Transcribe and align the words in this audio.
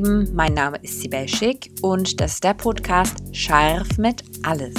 Lieben, 0.00 0.34
mein 0.34 0.54
Name 0.54 0.78
ist 0.78 1.02
Sibel 1.02 1.28
Schick 1.28 1.74
und 1.82 2.22
das 2.22 2.34
ist 2.34 2.44
der 2.44 2.54
Podcast 2.54 3.36
Scharf 3.36 3.98
mit 3.98 4.24
Alles. 4.42 4.74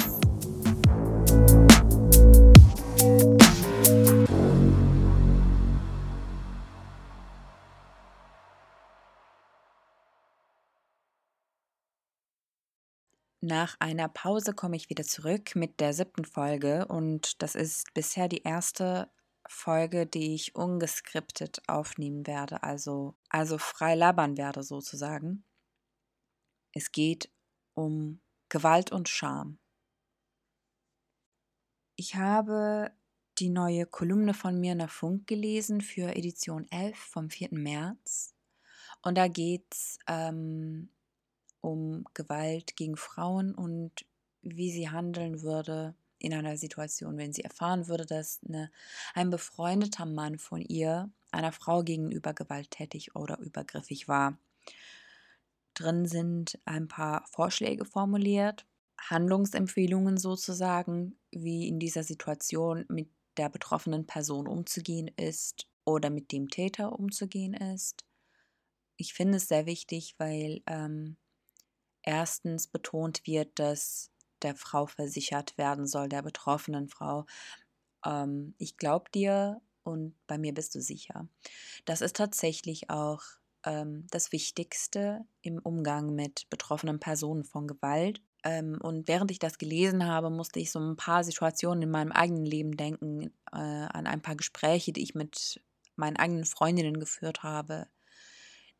Nach 13.40 13.76
einer 13.78 14.08
Pause 14.08 14.54
komme 14.54 14.74
ich 14.74 14.90
wieder 14.90 15.04
zurück 15.04 15.54
mit 15.54 15.78
der 15.78 15.92
siebten 15.92 16.24
Folge 16.24 16.86
und 16.86 17.40
das 17.42 17.54
ist 17.54 17.94
bisher 17.94 18.26
die 18.26 18.42
erste 18.42 19.08
Folge, 19.52 20.06
die 20.06 20.34
ich 20.34 20.56
ungeskriptet 20.56 21.62
aufnehmen 21.68 22.26
werde, 22.26 22.62
also, 22.62 23.14
also 23.28 23.58
frei 23.58 23.94
labern 23.94 24.36
werde 24.36 24.62
sozusagen. 24.62 25.44
Es 26.72 26.90
geht 26.90 27.30
um 27.74 28.20
Gewalt 28.48 28.92
und 28.92 29.08
Scham. 29.08 29.58
Ich 31.96 32.16
habe 32.16 32.90
die 33.38 33.48
neue 33.48 33.86
Kolumne 33.86 34.34
von 34.34 34.58
Mirna 34.58 34.88
Funk 34.88 35.26
gelesen 35.26 35.80
für 35.80 36.16
Edition 36.16 36.66
11 36.70 36.98
vom 36.98 37.30
4. 37.30 37.48
März. 37.52 38.34
Und 39.02 39.16
da 39.16 39.28
geht 39.28 39.66
es 39.72 39.98
ähm, 40.06 40.90
um 41.60 42.04
Gewalt 42.14 42.76
gegen 42.76 42.96
Frauen 42.96 43.54
und 43.54 44.06
wie 44.42 44.72
sie 44.72 44.90
handeln 44.90 45.42
würde 45.42 45.94
in 46.22 46.34
einer 46.34 46.56
Situation, 46.56 47.18
wenn 47.18 47.32
sie 47.32 47.42
erfahren 47.42 47.88
würde, 47.88 48.06
dass 48.06 48.40
eine, 48.46 48.70
ein 49.14 49.30
befreundeter 49.30 50.06
Mann 50.06 50.38
von 50.38 50.60
ihr 50.60 51.10
einer 51.30 51.52
Frau 51.52 51.82
gegenüber 51.82 52.34
gewalttätig 52.34 53.16
oder 53.16 53.38
übergriffig 53.38 54.08
war. 54.08 54.38
Drin 55.74 56.06
sind 56.06 56.60
ein 56.64 56.88
paar 56.88 57.26
Vorschläge 57.26 57.84
formuliert, 57.84 58.66
Handlungsempfehlungen 58.98 60.16
sozusagen, 60.18 61.18
wie 61.30 61.66
in 61.66 61.78
dieser 61.78 62.04
Situation 62.04 62.84
mit 62.88 63.10
der 63.36 63.48
betroffenen 63.48 64.06
Person 64.06 64.46
umzugehen 64.46 65.08
ist 65.08 65.66
oder 65.84 66.10
mit 66.10 66.30
dem 66.30 66.50
Täter 66.50 66.98
umzugehen 66.98 67.54
ist. 67.54 68.04
Ich 68.96 69.14
finde 69.14 69.38
es 69.38 69.48
sehr 69.48 69.66
wichtig, 69.66 70.14
weil 70.18 70.62
ähm, 70.66 71.16
erstens 72.02 72.68
betont 72.68 73.26
wird, 73.26 73.58
dass 73.58 74.11
der 74.44 74.54
Frau 74.54 74.86
versichert 74.86 75.56
werden 75.58 75.86
soll, 75.86 76.08
der 76.08 76.22
betroffenen 76.22 76.88
Frau. 76.88 77.26
Ähm, 78.04 78.54
ich 78.58 78.76
glaube 78.76 79.10
dir 79.14 79.60
und 79.84 80.14
bei 80.26 80.38
mir 80.38 80.54
bist 80.54 80.74
du 80.74 80.80
sicher. 80.80 81.28
Das 81.84 82.00
ist 82.00 82.16
tatsächlich 82.16 82.90
auch 82.90 83.22
ähm, 83.64 84.06
das 84.10 84.32
Wichtigste 84.32 85.24
im 85.42 85.58
Umgang 85.58 86.14
mit 86.14 86.48
betroffenen 86.50 87.00
Personen 87.00 87.44
von 87.44 87.66
Gewalt. 87.66 88.20
Ähm, 88.44 88.78
und 88.80 89.08
während 89.08 89.30
ich 89.30 89.38
das 89.38 89.58
gelesen 89.58 90.06
habe, 90.06 90.30
musste 90.30 90.60
ich 90.60 90.70
so 90.70 90.80
ein 90.80 90.96
paar 90.96 91.24
Situationen 91.24 91.82
in 91.82 91.90
meinem 91.90 92.12
eigenen 92.12 92.44
Leben 92.44 92.76
denken, 92.76 93.32
äh, 93.52 93.56
an 93.56 94.06
ein 94.06 94.22
paar 94.22 94.36
Gespräche, 94.36 94.92
die 94.92 95.02
ich 95.02 95.14
mit 95.14 95.60
meinen 95.96 96.16
eigenen 96.16 96.44
Freundinnen 96.44 96.98
geführt 96.98 97.42
habe, 97.42 97.86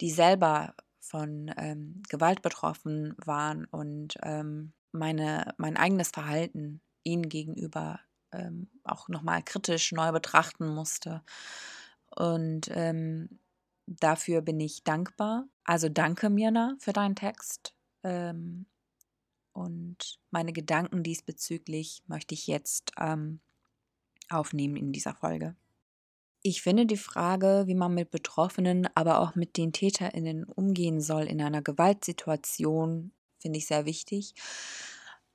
die 0.00 0.10
selber 0.10 0.74
von 0.98 1.52
ähm, 1.56 2.02
Gewalt 2.08 2.42
betroffen 2.42 3.14
waren 3.24 3.66
und 3.66 4.16
ähm, 4.22 4.72
meine, 4.92 5.54
mein 5.58 5.76
eigenes 5.76 6.10
Verhalten 6.10 6.80
ihnen 7.03 7.28
gegenüber 7.28 8.00
ähm, 8.32 8.69
auch 8.84 9.08
nochmal 9.08 9.42
kritisch 9.42 9.92
neu 9.92 10.12
betrachten 10.12 10.66
musste. 10.66 11.22
Und 12.14 12.70
ähm, 12.72 13.41
dafür 13.86 14.42
bin 14.42 14.60
ich 14.60 14.84
dankbar. 14.84 15.47
Also 15.64 15.88
danke 15.88 16.31
Mirna 16.31 16.76
für 16.78 16.92
deinen 16.92 17.16
Text. 17.16 17.75
Ähm, 18.02 18.66
und 19.52 20.19
meine 20.31 20.52
Gedanken 20.52 21.02
diesbezüglich 21.02 22.02
möchte 22.06 22.34
ich 22.34 22.47
jetzt 22.47 22.92
ähm, 22.98 23.41
aufnehmen 24.31 24.76
in 24.76 24.92
dieser 24.92 25.14
Folge. 25.14 25.56
Ich 26.42 26.62
finde 26.62 26.86
die 26.86 26.97
Frage, 26.97 27.64
wie 27.66 27.75
man 27.75 27.94
mit 27.94 28.10
Betroffenen, 28.10 28.88
aber 28.97 29.20
auch 29.20 29.36
mit 29.36 29.56
den 29.56 29.72
TäterInnen 29.72 30.44
umgehen 30.44 31.00
soll 31.00 31.25
in 31.25 31.41
einer 31.41 31.62
Gewaltsituation, 31.62 33.12
finde 33.42 33.58
ich 33.58 33.66
sehr 33.66 33.84
wichtig. 33.84 34.34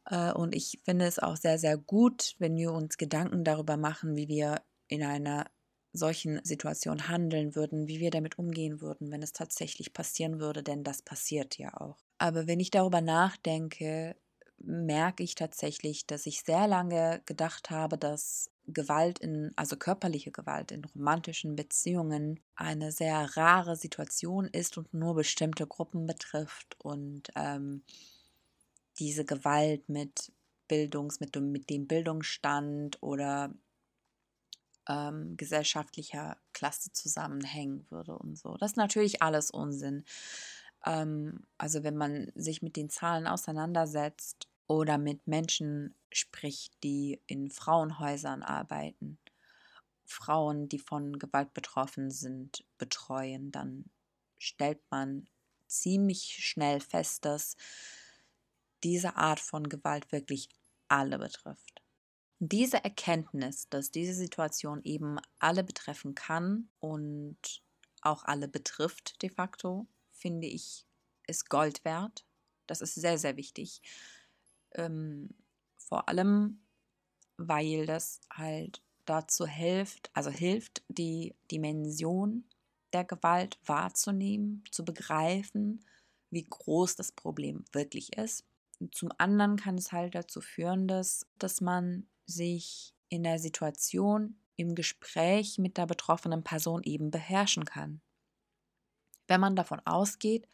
Äh, 0.05 0.31
und 0.31 0.55
ich 0.55 0.79
finde 0.83 1.05
es 1.05 1.19
auch 1.19 1.35
sehr, 1.37 1.59
sehr 1.59 1.77
gut, 1.77 2.35
wenn 2.39 2.55
wir 2.55 2.71
uns 2.71 2.97
Gedanken 2.97 3.43
darüber 3.43 3.77
machen, 3.77 4.15
wie 4.15 4.27
wir 4.27 4.61
in 4.87 5.03
einer 5.03 5.45
solchen 5.93 6.43
Situation 6.43 7.07
handeln 7.07 7.55
würden, 7.55 7.87
wie 7.87 7.99
wir 7.99 8.11
damit 8.11 8.37
umgehen 8.37 8.81
würden, 8.81 9.11
wenn 9.11 9.23
es 9.23 9.33
tatsächlich 9.33 9.93
passieren 9.93 10.39
würde, 10.39 10.63
denn 10.63 10.83
das 10.83 11.01
passiert 11.01 11.57
ja 11.57 11.73
auch. 11.79 11.97
Aber 12.19 12.47
wenn 12.47 12.59
ich 12.59 12.71
darüber 12.71 13.01
nachdenke, 13.01 14.15
merke 14.59 15.23
ich 15.23 15.35
tatsächlich, 15.35 16.07
dass 16.07 16.25
ich 16.25 16.41
sehr 16.41 16.67
lange 16.67 17.21
gedacht 17.25 17.69
habe, 17.69 17.97
dass 17.97 18.49
Gewalt 18.67 19.19
in, 19.19 19.51
also 19.55 19.77
körperliche 19.77 20.31
Gewalt 20.31 20.71
in 20.71 20.83
romantischen 20.83 21.55
Beziehungen 21.55 22.39
eine 22.55 22.91
sehr 22.91 23.37
rare 23.37 23.75
Situation 23.75 24.47
ist 24.47 24.77
und 24.77 24.93
nur 24.93 25.15
bestimmte 25.15 25.65
Gruppen 25.65 26.05
betrifft 26.05 26.75
und 26.79 27.29
ähm, 27.35 27.83
diese 28.99 29.25
Gewalt 29.25 29.87
mit 29.89 30.31
Bildungs, 30.67 31.19
mit, 31.19 31.35
mit 31.35 31.69
dem 31.69 31.87
Bildungsstand 31.87 33.01
oder 33.01 33.53
ähm, 34.89 35.37
gesellschaftlicher 35.37 36.37
Klasse 36.53 36.91
zusammenhängen 36.91 37.85
würde 37.89 38.17
und 38.17 38.37
so. 38.37 38.57
Das 38.57 38.71
ist 38.71 38.77
natürlich 38.77 39.21
alles 39.21 39.51
Unsinn. 39.51 40.03
Ähm, 40.85 41.45
also 41.57 41.83
wenn 41.83 41.95
man 41.95 42.31
sich 42.35 42.61
mit 42.61 42.75
den 42.75 42.89
Zahlen 42.89 43.27
auseinandersetzt 43.27 44.47
oder 44.67 44.97
mit 44.97 45.25
Menschen 45.27 45.95
sprich 46.17 46.71
die 46.83 47.21
in 47.27 47.49
Frauenhäusern 47.49 48.43
arbeiten, 48.43 49.19
Frauen, 50.05 50.69
die 50.69 50.79
von 50.79 51.19
Gewalt 51.19 51.53
betroffen 51.53 52.11
sind, 52.11 52.65
betreuen, 52.77 53.51
dann 53.51 53.89
stellt 54.37 54.79
man 54.89 55.27
ziemlich 55.67 56.45
schnell 56.45 56.79
fest, 56.79 57.25
dass 57.25 57.57
diese 58.83 59.15
Art 59.15 59.39
von 59.39 59.67
Gewalt 59.67 60.11
wirklich 60.11 60.49
alle 60.87 61.19
betrifft. 61.19 61.81
Diese 62.39 62.83
Erkenntnis, 62.83 63.67
dass 63.69 63.91
diese 63.91 64.13
Situation 64.13 64.81
eben 64.83 65.17
alle 65.39 65.63
betreffen 65.63 66.15
kann 66.15 66.69
und 66.79 67.63
auch 68.01 68.23
alle 68.23 68.47
betrifft 68.47 69.21
de 69.21 69.29
facto, 69.29 69.87
finde 70.11 70.47
ich, 70.47 70.85
ist 71.25 71.49
Gold 71.49 71.83
wert. 71.83 72.25
Das 72.67 72.81
ist 72.81 72.95
sehr, 72.95 73.17
sehr 73.17 73.37
wichtig. 73.37 73.81
Ähm, 74.73 75.29
vor 75.87 76.09
allem, 76.09 76.59
weil 77.37 77.85
das 77.85 78.19
halt 78.31 78.81
dazu 79.05 79.47
hilft, 79.47 80.11
also 80.13 80.29
hilft, 80.29 80.83
die 80.89 81.35
Dimension 81.49 82.43
der 82.93 83.05
Gewalt 83.05 83.57
wahrzunehmen, 83.65 84.63
zu 84.71 84.83
begreifen, 84.83 85.85
wie 86.29 86.43
groß 86.43 86.95
das 86.95 87.13
Problem 87.13 87.63
wirklich 87.71 88.17
ist. 88.17 88.45
Und 88.79 88.93
zum 88.95 89.09
anderen 89.17 89.55
kann 89.55 89.75
es 89.75 89.91
halt 89.91 90.13
dazu 90.13 90.41
führen, 90.41 90.87
dass, 90.87 91.25
dass 91.37 91.61
man 91.61 92.07
sich 92.25 92.93
in 93.09 93.23
der 93.23 93.39
Situation 93.39 94.39
im 94.57 94.75
Gespräch 94.75 95.57
mit 95.57 95.77
der 95.77 95.85
betroffenen 95.85 96.43
Person 96.43 96.83
eben 96.83 97.11
beherrschen 97.11 97.63
kann. 97.63 98.01
Wenn 99.27 99.39
man 99.39 99.55
davon 99.55 99.81
ausgeht, 99.85 100.47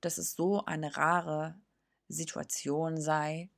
dass 0.00 0.16
es 0.16 0.34
so 0.34 0.64
eine 0.64 0.96
rare 0.96 1.60
Situation 2.08 3.00
sei, 3.00 3.50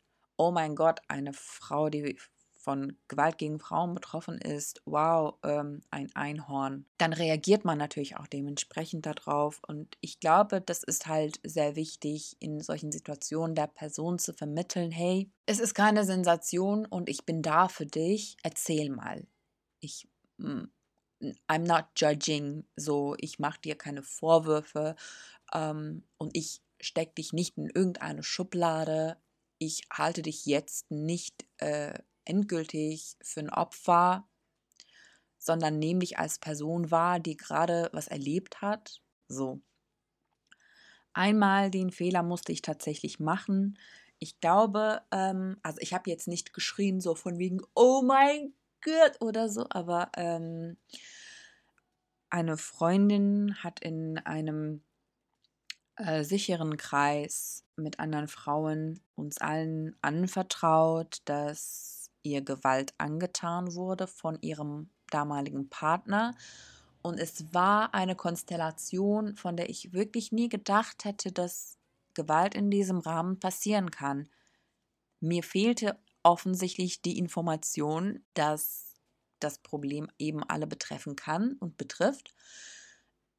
oh 0.42 0.50
mein 0.50 0.74
Gott, 0.74 1.00
eine 1.06 1.32
Frau, 1.32 1.88
die 1.88 2.18
von 2.58 2.96
Gewalt 3.08 3.38
gegen 3.38 3.60
Frauen 3.60 3.94
betroffen 3.94 4.38
ist, 4.38 4.82
wow, 4.84 5.34
ähm, 5.44 5.82
ein 5.90 6.10
Einhorn, 6.14 6.86
dann 6.98 7.12
reagiert 7.12 7.64
man 7.64 7.78
natürlich 7.78 8.16
auch 8.16 8.26
dementsprechend 8.26 9.06
darauf. 9.06 9.60
Und 9.66 9.96
ich 10.00 10.18
glaube, 10.20 10.60
das 10.60 10.82
ist 10.82 11.06
halt 11.06 11.40
sehr 11.44 11.76
wichtig, 11.76 12.36
in 12.40 12.60
solchen 12.60 12.90
Situationen 12.90 13.54
der 13.54 13.68
Person 13.68 14.18
zu 14.18 14.32
vermitteln, 14.32 14.90
hey, 14.90 15.30
es 15.46 15.60
ist 15.60 15.74
keine 15.74 16.04
Sensation 16.04 16.86
und 16.86 17.08
ich 17.08 17.24
bin 17.24 17.42
da 17.42 17.68
für 17.68 17.86
dich, 17.86 18.36
erzähl 18.42 18.90
mal. 18.90 19.26
Ich, 19.80 20.08
mm, 20.38 20.64
I'm 21.48 21.66
not 21.66 21.86
judging, 21.96 22.64
so, 22.76 23.14
ich 23.18 23.38
mache 23.38 23.60
dir 23.60 23.76
keine 23.76 24.02
Vorwürfe. 24.02 24.96
Ähm, 25.52 26.04
und 26.18 26.36
ich 26.36 26.62
stecke 26.80 27.14
dich 27.14 27.32
nicht 27.32 27.56
in 27.56 27.68
irgendeine 27.68 28.22
Schublade 28.22 29.16
ich 29.64 29.84
halte 29.92 30.22
dich 30.22 30.44
jetzt 30.44 30.90
nicht 30.90 31.46
äh, 31.58 31.94
endgültig 32.24 33.16
für 33.22 33.40
ein 33.40 33.50
Opfer, 33.50 34.28
sondern 35.38 35.78
nehme 35.78 36.00
dich 36.00 36.18
als 36.18 36.40
Person 36.40 36.90
wahr, 36.90 37.20
die 37.20 37.36
gerade 37.36 37.88
was 37.92 38.08
erlebt 38.08 38.60
hat. 38.60 39.00
So. 39.28 39.60
Einmal 41.12 41.70
den 41.70 41.92
Fehler 41.92 42.24
musste 42.24 42.50
ich 42.50 42.62
tatsächlich 42.62 43.20
machen. 43.20 43.78
Ich 44.18 44.40
glaube, 44.40 45.02
ähm, 45.12 45.56
also 45.62 45.78
ich 45.80 45.94
habe 45.94 46.10
jetzt 46.10 46.26
nicht 46.26 46.52
geschrien, 46.52 47.00
so 47.00 47.14
von 47.14 47.38
wegen, 47.38 47.60
oh 47.74 48.02
mein 48.02 48.54
Gott 48.80 49.20
oder 49.20 49.48
so, 49.48 49.66
aber 49.70 50.10
ähm, 50.16 50.76
eine 52.30 52.56
Freundin 52.56 53.62
hat 53.62 53.78
in 53.80 54.18
einem 54.18 54.82
äh, 55.96 56.24
sicheren 56.24 56.76
Kreis 56.76 57.64
mit 57.76 57.98
anderen 58.00 58.28
Frauen 58.28 59.00
uns 59.14 59.38
allen 59.38 59.96
anvertraut, 60.02 61.18
dass 61.24 62.10
ihr 62.22 62.42
Gewalt 62.42 62.94
angetan 62.98 63.74
wurde 63.74 64.06
von 64.06 64.38
ihrem 64.40 64.90
damaligen 65.10 65.68
Partner. 65.68 66.34
Und 67.02 67.18
es 67.18 67.52
war 67.52 67.94
eine 67.94 68.14
Konstellation, 68.14 69.36
von 69.36 69.56
der 69.56 69.68
ich 69.68 69.92
wirklich 69.92 70.32
nie 70.32 70.48
gedacht 70.48 71.04
hätte, 71.04 71.32
dass 71.32 71.76
Gewalt 72.14 72.54
in 72.54 72.70
diesem 72.70 72.98
Rahmen 72.98 73.40
passieren 73.40 73.90
kann. 73.90 74.28
Mir 75.20 75.42
fehlte 75.42 75.98
offensichtlich 76.22 77.02
die 77.02 77.18
Information, 77.18 78.24
dass 78.34 78.94
das 79.40 79.58
Problem 79.58 80.08
eben 80.18 80.42
alle 80.44 80.66
betreffen 80.66 81.16
kann 81.16 81.54
und 81.54 81.76
betrifft. 81.76 82.34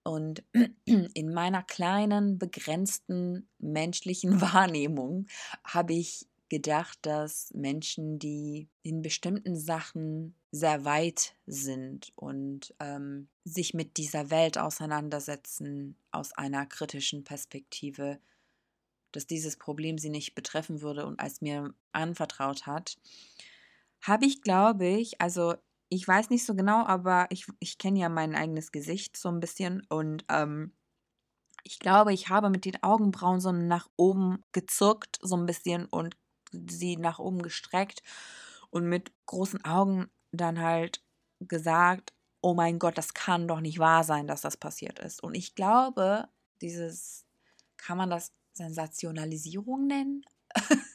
Und 0.03 0.43
in 0.85 1.33
meiner 1.33 1.63
kleinen, 1.63 2.37
begrenzten 2.37 3.47
menschlichen 3.59 4.41
Wahrnehmung 4.41 5.27
habe 5.63 5.93
ich 5.93 6.27
gedacht, 6.49 6.99
dass 7.01 7.51
Menschen, 7.55 8.19
die 8.19 8.69
in 8.83 9.01
bestimmten 9.01 9.55
Sachen 9.55 10.35
sehr 10.51 10.85
weit 10.85 11.35
sind 11.47 12.13
und 12.15 12.75
ähm, 12.79 13.27
sich 13.43 13.73
mit 13.73 13.97
dieser 13.97 14.29
Welt 14.29 14.59
auseinandersetzen 14.59 15.95
aus 16.11 16.31
einer 16.33 16.67
kritischen 16.67 17.23
Perspektive, 17.23 18.19
dass 19.11 19.25
dieses 19.25 19.57
Problem 19.57 19.97
sie 19.97 20.09
nicht 20.09 20.35
betreffen 20.35 20.81
würde 20.81 21.07
und 21.07 21.19
als 21.19 21.41
mir 21.41 21.73
anvertraut 21.91 22.67
hat, 22.67 22.97
habe 24.01 24.25
ich, 24.25 24.41
glaube 24.43 24.85
ich, 24.85 25.19
also 25.21 25.55
ich 25.93 26.07
weiß 26.07 26.29
nicht 26.29 26.45
so 26.45 26.55
genau, 26.55 26.85
aber 26.85 27.27
ich, 27.29 27.45
ich 27.59 27.77
kenne 27.77 27.99
ja 27.99 28.09
mein 28.09 28.35
eigenes 28.35 28.71
Gesicht 28.71 29.15
so 29.15 29.29
ein 29.29 29.39
bisschen 29.39 29.85
und 29.89 30.25
ähm, 30.29 30.73
ich 31.63 31.79
glaube, 31.79 32.13
ich 32.13 32.29
habe 32.29 32.49
mit 32.49 32.65
den 32.65 32.81
Augenbrauen 32.83 33.39
so 33.39 33.51
nach 33.51 33.87
oben 33.95 34.43
gezirkt, 34.51 35.19
so 35.21 35.37
ein 35.37 35.45
bisschen 35.45 35.85
und 35.85 36.17
sie 36.51 36.97
nach 36.97 37.19
oben 37.19 37.41
gestreckt 37.41 38.01
und 38.69 38.85
mit 38.89 39.11
großen 39.27 39.63
Augen 39.63 40.09
dann 40.31 40.59
halt 40.59 41.01
gesagt, 41.39 42.13
oh 42.41 42.53
mein 42.53 42.79
Gott, 42.79 42.97
das 42.97 43.13
kann 43.13 43.47
doch 43.47 43.61
nicht 43.61 43.79
wahr 43.79 44.03
sein, 44.03 44.27
dass 44.27 44.41
das 44.41 44.57
passiert 44.57 44.99
ist. 44.99 45.23
Und 45.23 45.35
ich 45.35 45.55
glaube, 45.55 46.27
dieses, 46.61 47.25
kann 47.77 47.97
man 47.97 48.09
das 48.09 48.33
Sensationalisierung 48.53 49.87
nennen? 49.87 50.25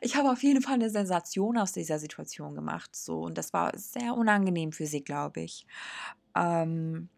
ich 0.00 0.16
habe 0.16 0.30
auf 0.30 0.42
jeden 0.42 0.62
Fall 0.62 0.74
eine 0.74 0.90
Sensation 0.90 1.58
aus 1.58 1.72
dieser 1.72 1.98
Situation 1.98 2.54
gemacht. 2.54 2.94
So, 2.96 3.20
und 3.22 3.38
das 3.38 3.52
war 3.52 3.76
sehr 3.76 4.14
unangenehm 4.14 4.72
für 4.72 4.86
sie, 4.86 5.02
glaube 5.02 5.40
ich. 5.42 5.66
Ähm, 6.34 7.08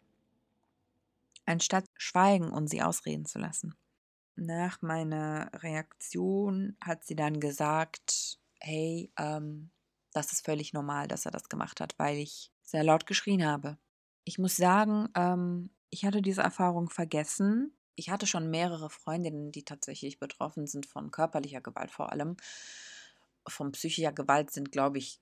anstatt 1.45 1.85
schweigen 1.95 2.49
und 2.49 2.69
sie 2.69 2.81
ausreden 2.81 3.25
zu 3.25 3.39
lassen. 3.39 3.75
Nach 4.35 4.81
meiner 4.81 5.49
Reaktion 5.53 6.75
hat 6.81 7.05
sie 7.05 7.15
dann 7.15 7.39
gesagt, 7.39 8.39
hey, 8.59 9.11
ähm, 9.17 9.71
das 10.11 10.31
ist 10.31 10.45
völlig 10.45 10.73
normal, 10.73 11.07
dass 11.07 11.25
er 11.25 11.31
das 11.31 11.49
gemacht 11.49 11.79
hat, 11.79 11.97
weil 11.97 12.17
ich 12.17 12.51
sehr 12.63 12.83
laut 12.83 13.05
geschrien 13.05 13.45
habe. 13.45 13.77
Ich 14.23 14.39
muss 14.39 14.55
sagen, 14.55 15.09
ähm, 15.15 15.69
ich 15.89 16.05
hatte 16.05 16.21
diese 16.21 16.41
Erfahrung 16.41 16.89
vergessen, 16.89 17.74
ich 17.95 18.09
hatte 18.09 18.27
schon 18.27 18.49
mehrere 18.49 18.89
Freundinnen, 18.89 19.51
die 19.51 19.63
tatsächlich 19.63 20.19
betroffen 20.19 20.67
sind 20.67 20.85
von 20.85 21.11
körperlicher 21.11 21.61
Gewalt 21.61 21.91
vor 21.91 22.11
allem. 22.11 22.37
Von 23.47 23.71
psychischer 23.71 24.11
Gewalt 24.11 24.51
sind, 24.51 24.71
glaube 24.71 24.97
ich, 24.97 25.21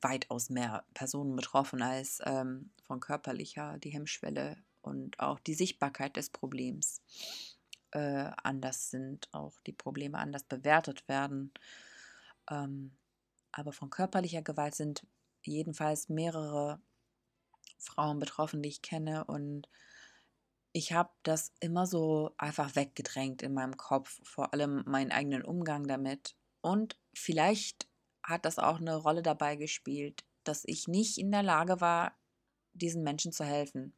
weitaus 0.00 0.50
mehr 0.50 0.84
Personen 0.94 1.36
betroffen 1.36 1.82
als 1.82 2.20
ähm, 2.24 2.70
von 2.82 3.00
körperlicher. 3.00 3.78
Die 3.78 3.90
Hemmschwelle 3.90 4.56
und 4.80 5.20
auch 5.20 5.38
die 5.38 5.54
Sichtbarkeit 5.54 6.16
des 6.16 6.30
Problems 6.30 7.02
äh, 7.92 8.30
anders 8.42 8.90
sind, 8.90 9.28
auch 9.32 9.60
die 9.66 9.72
Probleme 9.72 10.18
anders 10.18 10.44
bewertet 10.44 11.06
werden. 11.08 11.52
Ähm, 12.50 12.96
aber 13.52 13.72
von 13.72 13.90
körperlicher 13.90 14.42
Gewalt 14.42 14.74
sind 14.74 15.06
jedenfalls 15.42 16.08
mehrere 16.08 16.80
Frauen 17.78 18.18
betroffen, 18.18 18.62
die 18.62 18.68
ich 18.68 18.82
kenne 18.82 19.24
und 19.24 19.68
ich 20.78 20.92
habe 20.92 21.10
das 21.24 21.52
immer 21.58 21.86
so 21.86 22.30
einfach 22.38 22.76
weggedrängt 22.76 23.42
in 23.42 23.52
meinem 23.52 23.76
Kopf, 23.76 24.20
vor 24.22 24.54
allem 24.54 24.84
meinen 24.86 25.10
eigenen 25.10 25.42
Umgang 25.42 25.88
damit. 25.88 26.36
Und 26.60 26.96
vielleicht 27.12 27.88
hat 28.22 28.44
das 28.44 28.60
auch 28.60 28.78
eine 28.80 28.94
Rolle 28.94 29.22
dabei 29.22 29.56
gespielt, 29.56 30.24
dass 30.44 30.62
ich 30.64 30.86
nicht 30.86 31.18
in 31.18 31.32
der 31.32 31.42
Lage 31.42 31.80
war, 31.80 32.16
diesen 32.74 33.02
Menschen 33.02 33.32
zu 33.32 33.44
helfen. 33.44 33.92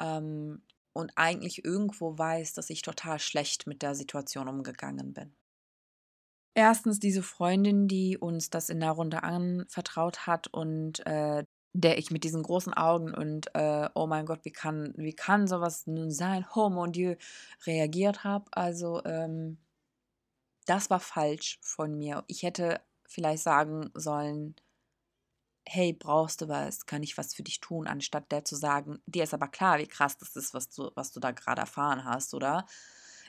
Ähm, 0.00 0.66
und 0.94 1.12
eigentlich 1.14 1.64
irgendwo 1.64 2.18
weiß, 2.18 2.54
dass 2.54 2.68
ich 2.68 2.82
total 2.82 3.20
schlecht 3.20 3.68
mit 3.68 3.82
der 3.82 3.94
Situation 3.94 4.48
umgegangen 4.48 5.12
bin. 5.12 5.36
Erstens 6.54 6.98
diese 6.98 7.22
Freundin, 7.22 7.86
die 7.86 8.18
uns 8.18 8.50
das 8.50 8.68
in 8.68 8.80
der 8.80 8.90
Runde 8.90 9.22
anvertraut 9.22 10.26
hat 10.26 10.48
und 10.48 11.06
äh, 11.06 11.44
der 11.74 11.98
ich 11.98 12.10
mit 12.10 12.24
diesen 12.24 12.42
großen 12.42 12.74
Augen 12.74 13.14
und 13.14 13.54
äh, 13.54 13.88
oh 13.94 14.06
mein 14.06 14.26
Gott, 14.26 14.44
wie 14.44 14.52
kann, 14.52 14.92
wie 14.96 15.14
kann 15.14 15.46
sowas 15.46 15.86
nun 15.86 16.10
sein, 16.10 16.46
oh 16.54 16.68
mon 16.68 16.92
Dieu, 16.92 17.16
reagiert 17.66 18.24
habe. 18.24 18.44
Also 18.52 19.02
ähm, 19.04 19.58
das 20.66 20.90
war 20.90 21.00
falsch 21.00 21.58
von 21.62 21.96
mir. 21.96 22.24
Ich 22.26 22.42
hätte 22.42 22.80
vielleicht 23.06 23.42
sagen 23.42 23.90
sollen, 23.94 24.54
hey, 25.66 25.92
brauchst 25.92 26.40
du 26.42 26.48
was, 26.48 26.86
kann 26.86 27.02
ich 27.02 27.16
was 27.16 27.34
für 27.34 27.42
dich 27.42 27.60
tun, 27.60 27.86
anstatt 27.86 28.30
der 28.32 28.44
zu 28.44 28.56
sagen, 28.56 29.00
dir 29.06 29.24
ist 29.24 29.34
aber 29.34 29.48
klar, 29.48 29.78
wie 29.78 29.86
krass 29.86 30.18
das 30.18 30.36
ist, 30.36 30.54
was 30.54 30.68
du, 30.70 30.90
was 30.94 31.12
du 31.12 31.20
da 31.20 31.30
gerade 31.30 31.60
erfahren 31.60 32.04
hast, 32.04 32.34
oder? 32.34 32.66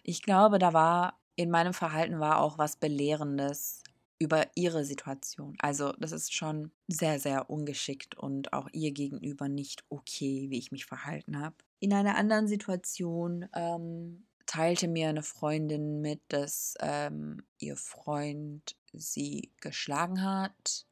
Ich 0.03 0.23
glaube, 0.23 0.59
da 0.59 0.73
war 0.73 1.19
in 1.35 1.49
meinem 1.49 1.73
Verhalten 1.73 2.19
war 2.19 2.39
auch 2.39 2.57
was 2.57 2.75
Belehrendes 2.77 3.83
über 4.23 4.47
ihre 4.55 4.85
Situation. 4.85 5.57
Also 5.59 5.91
das 5.99 6.13
ist 6.13 6.33
schon 6.33 6.71
sehr, 6.87 7.19
sehr 7.19 7.49
ungeschickt 7.49 8.15
und 8.15 8.53
auch 8.53 8.69
ihr 8.71 8.91
gegenüber 8.91 9.49
nicht 9.49 9.83
okay, 9.89 10.49
wie 10.49 10.57
ich 10.57 10.71
mich 10.71 10.85
verhalten 10.85 11.39
habe. 11.39 11.57
In 11.79 11.93
einer 11.93 12.15
anderen 12.15 12.47
Situation 12.47 13.49
ähm, 13.53 14.25
teilte 14.45 14.87
mir 14.87 15.09
eine 15.09 15.23
Freundin 15.23 15.99
mit, 15.99 16.21
dass 16.29 16.75
ähm, 16.79 17.43
ihr 17.59 17.75
Freund 17.75 18.77
sie 18.93 19.51
geschlagen 19.59 20.23
hat. 20.23 20.85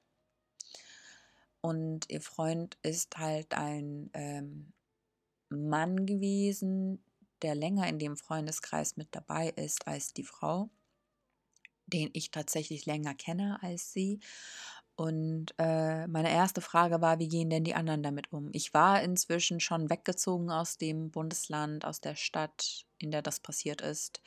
Und 1.62 2.10
ihr 2.10 2.22
Freund 2.22 2.77
ist 2.82 3.17
halt 3.17 3.53
ein 3.53 4.10
ähm, 4.13 4.74
Mann 5.48 6.05
gewesen, 6.05 7.01
der 7.44 7.55
länger 7.55 7.88
in 7.88 7.98
dem 7.98 8.17
Freundeskreis 8.17 8.98
mit 8.98 9.08
dabei 9.12 9.51
ist 9.51 9.88
als 9.88 10.13
die 10.13 10.25
Frau 10.25 10.70
den 11.93 12.10
ich 12.13 12.31
tatsächlich 12.31 12.86
länger 12.86 13.15
kenne 13.15 13.60
als 13.62 13.93
sie. 13.93 14.19
Und 14.95 15.55
äh, 15.57 16.05
meine 16.07 16.29
erste 16.29 16.62
Frage 16.62 17.01
war, 17.01 17.17
wie 17.17 17.27
gehen 17.27 17.50
denn 17.50 17.63
die 17.63 17.74
anderen 17.74 18.03
damit 18.03 18.31
um? 18.31 18.50
Ich 18.51 18.74
war 18.74 19.01
inzwischen 19.01 19.60
schon 19.60 19.89
weggezogen 19.89 20.51
aus 20.51 20.77
dem 20.77 21.10
Bundesland, 21.10 21.86
aus 21.86 22.01
der 22.01 22.15
Stadt, 22.15 22.86
in 23.00 23.10
der 23.10 23.21
das 23.24 23.39
passiert 23.39 23.81
ist. 23.81 24.21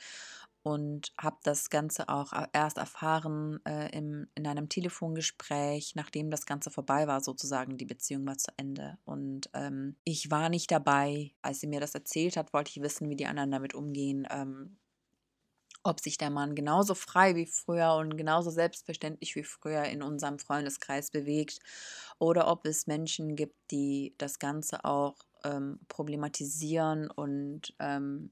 Und 0.63 1.13
habe 1.17 1.37
das 1.43 1.69
Ganze 1.69 2.09
auch 2.09 2.33
erst 2.51 2.79
erfahren 2.79 3.59
äh, 3.65 3.95
im, 3.95 4.27
in 4.33 4.47
einem 4.47 4.67
Telefongespräch, 4.67 5.93
nachdem 5.95 6.31
das 6.31 6.47
Ganze 6.47 6.71
vorbei 6.71 7.07
war, 7.07 7.21
sozusagen, 7.21 7.77
die 7.77 7.85
Beziehung 7.85 8.25
war 8.25 8.37
zu 8.37 8.51
Ende. 8.57 8.97
Und 9.05 9.49
ähm, 9.53 9.95
ich 10.03 10.31
war 10.31 10.49
nicht 10.49 10.71
dabei. 10.71 11.31
Als 11.43 11.59
sie 11.59 11.67
mir 11.67 11.79
das 11.79 11.93
erzählt 11.93 12.35
hat, 12.35 12.51
wollte 12.51 12.71
ich 12.71 12.81
wissen, 12.81 13.09
wie 13.09 13.15
die 13.15 13.27
anderen 13.27 13.51
damit 13.51 13.75
umgehen. 13.75 14.27
Ähm, 14.31 14.75
ob 15.85 15.99
sich 15.99 16.17
der 16.17 16.31
Mann 16.31 16.55
genauso 16.55 16.95
frei 16.95 17.35
wie 17.35 17.45
früher 17.45 17.93
und 17.93 18.17
genauso 18.17 18.49
selbstverständlich 18.49 19.35
wie 19.35 19.43
früher 19.43 19.83
in 19.83 20.01
unserem 20.01 20.39
Freundeskreis 20.39 21.11
bewegt 21.11 21.59
oder 22.17 22.47
ob 22.47 22.65
es 22.65 22.87
Menschen 22.87 23.35
gibt, 23.35 23.55
die 23.71 24.15
das 24.17 24.39
Ganze 24.39 24.83
auch 24.83 25.15
ähm, 25.43 25.79
problematisieren 25.87 27.09
und 27.11 27.75
ähm, 27.79 28.31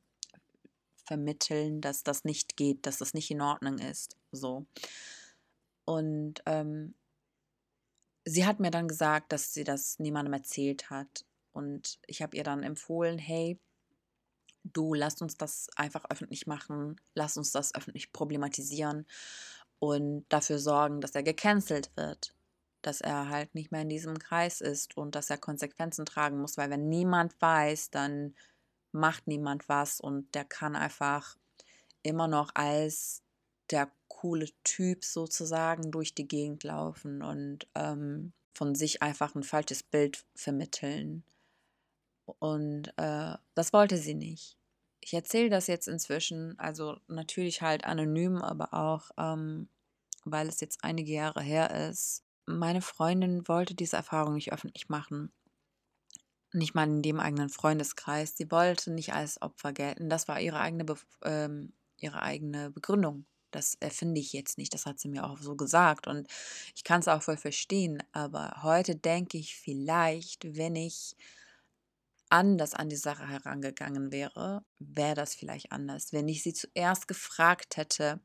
vermitteln, 1.05 1.79
dass 1.79 2.03
das 2.03 2.23
nicht 2.23 2.57
geht, 2.57 2.85
dass 2.87 2.97
das 2.97 3.13
nicht 3.13 3.29
in 3.29 3.41
Ordnung 3.41 3.77
ist. 3.77 4.17
So. 4.31 4.65
Und 5.85 6.41
ähm, 6.45 6.95
sie 8.25 8.45
hat 8.45 8.59
mir 8.59 8.71
dann 8.71 8.87
gesagt, 8.87 9.31
dass 9.31 9.53
sie 9.53 9.63
das 9.63 9.99
niemandem 9.99 10.33
erzählt 10.33 10.89
hat. 10.89 11.25
Und 11.51 11.99
ich 12.07 12.21
habe 12.23 12.35
ihr 12.35 12.43
dann 12.43 12.63
empfohlen, 12.63 13.19
hey, 13.19 13.59
du, 14.63 14.93
lass 14.93 15.21
uns 15.21 15.37
das 15.37 15.67
einfach 15.75 16.05
öffentlich 16.09 16.47
machen, 16.47 16.99
lass 17.15 17.37
uns 17.37 17.51
das 17.51 17.75
öffentlich 17.75 18.13
problematisieren 18.13 19.05
und 19.79 20.25
dafür 20.29 20.59
sorgen, 20.59 21.01
dass 21.01 21.15
er 21.15 21.23
gecancelt 21.23 21.91
wird, 21.95 22.35
dass 22.81 23.01
er 23.01 23.29
halt 23.29 23.53
nicht 23.55 23.71
mehr 23.71 23.81
in 23.81 23.89
diesem 23.89 24.17
Kreis 24.19 24.61
ist 24.61 24.97
und 24.97 25.15
dass 25.15 25.29
er 25.29 25.37
Konsequenzen 25.37 26.05
tragen 26.05 26.39
muss, 26.39 26.57
weil 26.57 26.69
wenn 26.69 26.89
niemand 26.89 27.39
weiß, 27.41 27.89
dann 27.89 28.35
macht 28.91 29.27
niemand 29.27 29.67
was 29.67 29.99
und 29.99 30.33
der 30.35 30.45
kann 30.45 30.75
einfach 30.75 31.37
immer 32.03 32.27
noch 32.27 32.51
als 32.53 33.23
der 33.71 33.91
coole 34.07 34.47
Typ 34.63 35.03
sozusagen 35.03 35.91
durch 35.91 36.13
die 36.13 36.27
Gegend 36.27 36.63
laufen 36.63 37.21
und 37.21 37.67
ähm, 37.75 38.33
von 38.53 38.75
sich 38.75 39.01
einfach 39.01 39.35
ein 39.35 39.43
falsches 39.43 39.83
Bild 39.83 40.25
vermitteln. 40.35 41.23
Und 42.25 42.93
äh, 42.97 43.35
das 43.53 43.73
wollte 43.73 43.97
sie 43.97 44.13
nicht. 44.15 44.57
ich 45.01 45.13
erzähle 45.13 45.49
das 45.49 45.67
jetzt 45.67 45.87
inzwischen, 45.87 46.57
also 46.59 46.97
natürlich 47.07 47.61
halt 47.61 47.83
anonym, 47.85 48.37
aber 48.37 48.73
auch, 48.73 49.11
ähm, 49.17 49.67
weil 50.23 50.47
es 50.47 50.61
jetzt 50.61 50.83
einige 50.83 51.11
Jahre 51.11 51.41
her 51.41 51.89
ist. 51.89 52.23
Meine 52.45 52.81
Freundin 52.81 53.47
wollte 53.47 53.75
diese 53.75 53.97
Erfahrung 53.97 54.35
nicht 54.35 54.53
öffentlich 54.53 54.89
machen. 54.89 55.31
Nicht 56.53 56.75
mal 56.75 56.87
in 56.87 57.01
dem 57.01 57.19
eigenen 57.19 57.49
Freundeskreis. 57.49 58.37
Sie 58.37 58.49
wollte 58.51 58.91
nicht 58.91 59.13
als 59.13 59.41
Opfer 59.41 59.73
gelten. 59.73 60.09
Das 60.09 60.27
war 60.27 60.39
ihre 60.39 60.59
eigene, 60.59 60.85
Bef 60.85 61.05
ähm, 61.23 61.73
ihre 61.97 62.21
eigene 62.21 62.69
Begründung. 62.69 63.25
Das 63.51 63.75
erfinde 63.75 64.19
ich 64.19 64.33
jetzt 64.33 64.57
nicht. 64.57 64.73
Das 64.73 64.85
hat 64.85 64.99
sie 64.99 65.09
mir 65.09 65.25
auch 65.25 65.39
so 65.39 65.55
gesagt. 65.55 66.07
Und 66.07 66.27
ich 66.75 66.83
kann 66.83 66.99
es 67.01 67.07
auch 67.07 67.21
voll 67.23 67.37
verstehen. 67.37 68.03
Aber 68.11 68.61
heute 68.63 68.95
denke 68.95 69.37
ich 69.37 69.55
vielleicht, 69.55 70.55
wenn 70.55 70.75
ich 70.75 71.15
anders 72.33 72.73
an 72.73 72.89
die 72.89 72.95
Sache 72.95 73.27
herangegangen 73.27 74.11
wäre, 74.11 74.65
wäre 74.79 75.13
das 75.13 75.35
vielleicht 75.35 75.71
anders. 75.71 76.11
Wenn 76.11 76.27
ich 76.27 76.41
sie 76.41 76.53
zuerst 76.53 77.07
gefragt 77.07 77.77
hätte, 77.77 78.19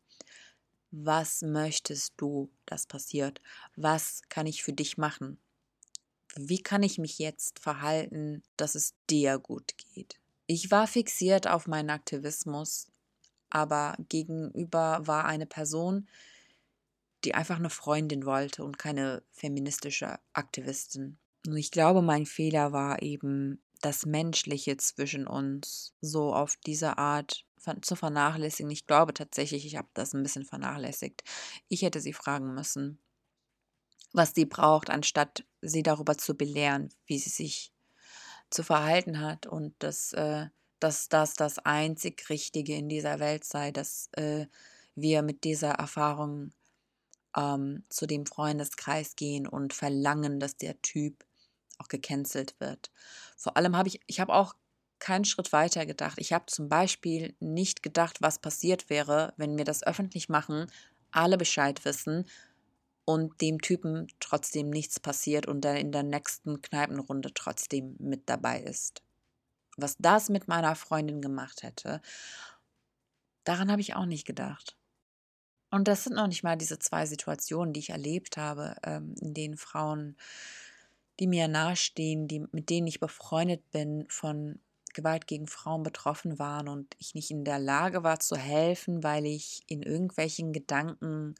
was 0.90 1.42
möchtest 1.42 2.14
du, 2.16 2.50
dass 2.64 2.86
passiert? 2.86 3.42
Was 3.76 4.22
kann 4.30 4.46
ich 4.46 4.62
für 4.62 4.72
dich 4.72 4.96
machen? 4.96 5.38
Wie 6.34 6.62
kann 6.62 6.82
ich 6.82 6.98
mich 6.98 7.18
jetzt 7.18 7.58
verhalten, 7.58 8.42
dass 8.56 8.74
es 8.74 8.94
dir 9.10 9.38
gut 9.38 9.76
geht? 9.76 10.18
Ich 10.46 10.70
war 10.70 10.86
fixiert 10.86 11.46
auf 11.46 11.66
meinen 11.66 11.90
Aktivismus, 11.90 12.90
aber 13.50 13.94
gegenüber 14.08 15.06
war 15.06 15.26
eine 15.26 15.46
Person, 15.46 16.08
die 17.24 17.34
einfach 17.34 17.56
eine 17.56 17.70
Freundin 17.70 18.24
wollte 18.24 18.64
und 18.64 18.78
keine 18.78 19.22
feministische 19.32 20.18
Aktivistin. 20.32 21.18
Und 21.46 21.56
ich 21.56 21.70
glaube, 21.70 22.00
mein 22.00 22.24
Fehler 22.24 22.72
war 22.72 23.02
eben, 23.02 23.60
das 23.80 24.06
Menschliche 24.06 24.76
zwischen 24.76 25.26
uns 25.26 25.94
so 26.00 26.34
auf 26.34 26.56
diese 26.66 26.98
Art 26.98 27.44
zu 27.82 27.96
vernachlässigen. 27.96 28.70
Ich 28.70 28.86
glaube 28.86 29.12
tatsächlich, 29.14 29.66
ich 29.66 29.76
habe 29.76 29.88
das 29.94 30.14
ein 30.14 30.22
bisschen 30.22 30.44
vernachlässigt. 30.44 31.22
Ich 31.68 31.82
hätte 31.82 32.00
sie 32.00 32.12
fragen 32.12 32.54
müssen, 32.54 32.98
was 34.12 34.34
sie 34.34 34.46
braucht, 34.46 34.90
anstatt 34.90 35.44
sie 35.60 35.82
darüber 35.82 36.16
zu 36.16 36.34
belehren, 36.34 36.88
wie 37.06 37.18
sie 37.18 37.30
sich 37.30 37.72
zu 38.50 38.62
verhalten 38.62 39.20
hat 39.20 39.46
und 39.46 39.74
dass, 39.80 40.12
äh, 40.14 40.46
dass 40.80 41.08
das 41.08 41.34
das 41.34 41.58
einzig 41.58 42.28
Richtige 42.30 42.74
in 42.74 42.88
dieser 42.88 43.20
Welt 43.20 43.44
sei, 43.44 43.70
dass 43.72 44.08
äh, 44.12 44.46
wir 44.94 45.22
mit 45.22 45.44
dieser 45.44 45.72
Erfahrung 45.72 46.52
ähm, 47.36 47.84
zu 47.88 48.06
dem 48.06 48.26
Freundeskreis 48.26 49.16
gehen 49.16 49.46
und 49.46 49.74
verlangen, 49.74 50.40
dass 50.40 50.56
der 50.56 50.80
Typ 50.80 51.24
auch 51.78 51.88
gecancelt 51.88 52.58
wird. 52.60 52.90
Vor 53.36 53.56
allem 53.56 53.76
habe 53.76 53.88
ich, 53.88 54.00
ich 54.06 54.20
habe 54.20 54.34
auch 54.34 54.54
keinen 54.98 55.24
Schritt 55.24 55.52
weiter 55.52 55.86
gedacht. 55.86 56.18
Ich 56.18 56.32
habe 56.32 56.46
zum 56.46 56.68
Beispiel 56.68 57.34
nicht 57.40 57.82
gedacht, 57.82 58.20
was 58.20 58.40
passiert 58.40 58.90
wäre, 58.90 59.32
wenn 59.36 59.56
wir 59.56 59.64
das 59.64 59.86
öffentlich 59.86 60.28
machen, 60.28 60.70
alle 61.10 61.38
Bescheid 61.38 61.84
wissen 61.84 62.26
und 63.04 63.40
dem 63.40 63.60
Typen 63.60 64.08
trotzdem 64.20 64.70
nichts 64.70 65.00
passiert 65.00 65.46
und 65.46 65.64
er 65.64 65.78
in 65.80 65.92
der 65.92 66.02
nächsten 66.02 66.60
Kneipenrunde 66.60 67.32
trotzdem 67.32 67.96
mit 67.98 68.28
dabei 68.28 68.60
ist. 68.60 69.02
Was 69.76 69.96
das 69.98 70.28
mit 70.28 70.48
meiner 70.48 70.74
Freundin 70.74 71.22
gemacht 71.22 71.62
hätte, 71.62 72.02
daran 73.44 73.70
habe 73.70 73.80
ich 73.80 73.94
auch 73.94 74.06
nicht 74.06 74.26
gedacht. 74.26 74.76
Und 75.70 75.86
das 75.86 76.04
sind 76.04 76.16
noch 76.16 76.26
nicht 76.26 76.42
mal 76.42 76.56
diese 76.56 76.78
zwei 76.78 77.06
Situationen, 77.06 77.72
die 77.72 77.80
ich 77.80 77.90
erlebt 77.90 78.36
habe, 78.36 78.76
ähm, 78.84 79.14
in 79.20 79.34
denen 79.34 79.56
Frauen 79.56 80.16
die 81.18 81.26
mir 81.26 81.48
nahestehen, 81.48 82.28
die, 82.28 82.40
mit 82.52 82.70
denen 82.70 82.86
ich 82.86 83.00
befreundet 83.00 83.70
bin, 83.70 84.06
von 84.08 84.60
Gewalt 84.94 85.26
gegen 85.26 85.46
Frauen 85.46 85.82
betroffen 85.82 86.38
waren 86.38 86.68
und 86.68 86.96
ich 86.98 87.14
nicht 87.14 87.30
in 87.30 87.44
der 87.44 87.58
Lage 87.58 88.02
war 88.02 88.20
zu 88.20 88.36
helfen, 88.36 89.02
weil 89.02 89.26
ich 89.26 89.62
in 89.66 89.82
irgendwelchen 89.82 90.52
Gedanken 90.52 91.34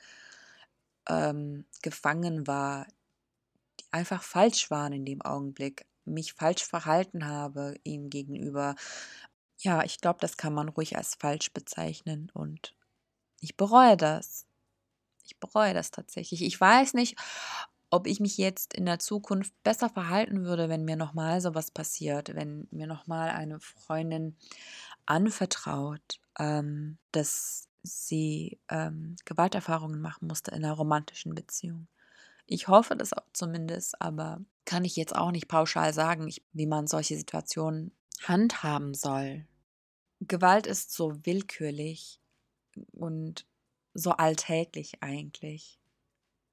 ähm, 1.08 1.64
gefangen 1.82 2.47
war, 2.47 2.87
die 3.80 3.85
einfach 3.90 4.23
falsch 4.23 4.70
waren 4.70 4.92
in 4.92 5.04
dem 5.04 5.23
Augenblick, 5.23 5.87
mich 6.04 6.35
falsch 6.35 6.64
verhalten 6.64 7.26
habe 7.26 7.76
ihm 7.85 8.11
gegenüber. 8.11 8.75
Ja, 9.58 9.82
ich 9.82 10.00
glaube, 10.00 10.20
das 10.20 10.37
kann 10.37 10.54
man 10.54 10.68
ruhig 10.68 10.97
als 10.97 11.16
falsch 11.16 11.52
bezeichnen 11.52 12.30
und 12.32 12.75
ich 13.40 13.56
bereue 13.56 13.97
das. 13.97 14.47
Ich 15.25 15.38
bereue 15.38 15.75
das 15.75 15.90
tatsächlich. 15.90 16.42
Ich 16.42 16.61
weiß 16.61 16.94
nicht, 16.94 17.18
ob 17.90 18.07
ich 18.07 18.21
mich 18.21 18.37
jetzt 18.37 18.75
in 18.75 18.87
der 18.87 18.99
Zukunft 18.99 19.52
besser 19.62 19.88
verhalten 19.88 20.45
würde, 20.45 20.68
wenn 20.68 20.85
mir 20.85 20.97
nochmal 20.97 21.40
sowas 21.40 21.71
passiert, 21.71 22.35
wenn 22.35 22.68
mir 22.71 22.87
nochmal 22.87 23.30
eine 23.30 23.61
Freundin 23.61 24.37
anvertraut, 25.07 26.21
ähm, 26.38 26.99
dass 27.12 27.68
sie 27.83 28.59
ähm, 28.68 29.16
Gewalterfahrungen 29.25 30.00
machen 30.00 30.28
musste 30.28 30.50
in 30.50 30.64
einer 30.64 30.75
romantischen 30.75 31.35
Beziehung. 31.35 31.88
Ich 32.47 32.68
hoffe 32.68 32.97
das 32.97 33.12
auch 33.12 33.26
zumindest, 33.33 34.00
aber 34.00 34.40
kann 34.64 34.85
ich 34.85 34.97
jetzt 34.97 35.14
auch 35.14 35.30
nicht 35.30 35.49
pauschal 35.49 35.92
sagen, 35.95 36.33
wie 36.52 36.66
man 36.66 36.87
solche 36.87 37.16
Situationen 37.16 37.92
handhaben 38.25 38.95
soll. 38.95 39.47
Gewalt 40.21 40.66
ist 40.66 40.92
so 40.92 41.25
willkürlich 41.25 42.21
und 42.92 43.47
so 43.95 44.12
alltäglich 44.12 45.02
eigentlich. 45.02 45.77